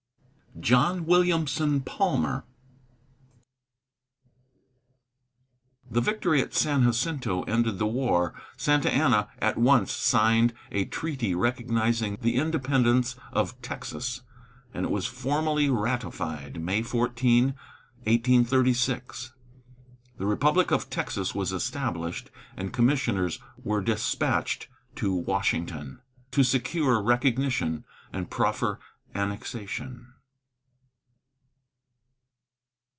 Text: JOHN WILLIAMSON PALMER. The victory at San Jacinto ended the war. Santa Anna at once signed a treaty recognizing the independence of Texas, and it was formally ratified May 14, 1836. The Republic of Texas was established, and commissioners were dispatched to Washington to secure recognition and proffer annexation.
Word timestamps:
JOHN 0.59 1.05
WILLIAMSON 1.05 1.79
PALMER. 1.85 2.43
The 5.89 6.01
victory 6.01 6.41
at 6.41 6.53
San 6.53 6.83
Jacinto 6.83 7.43
ended 7.43 7.79
the 7.79 7.87
war. 7.87 8.33
Santa 8.57 8.93
Anna 8.93 9.29
at 9.39 9.57
once 9.57 9.93
signed 9.93 10.53
a 10.69 10.83
treaty 10.83 11.33
recognizing 11.33 12.17
the 12.21 12.35
independence 12.35 13.15
of 13.31 13.59
Texas, 13.61 14.23
and 14.73 14.85
it 14.85 14.91
was 14.91 15.07
formally 15.07 15.69
ratified 15.69 16.61
May 16.61 16.81
14, 16.83 17.55
1836. 18.03 19.33
The 20.17 20.25
Republic 20.25 20.69
of 20.69 20.89
Texas 20.89 21.33
was 21.33 21.53
established, 21.53 22.29
and 22.57 22.73
commissioners 22.73 23.39
were 23.63 23.81
dispatched 23.81 24.67
to 24.95 25.13
Washington 25.13 26.01
to 26.31 26.43
secure 26.43 27.01
recognition 27.01 27.85
and 28.11 28.29
proffer 28.29 28.81
annexation. 29.15 30.07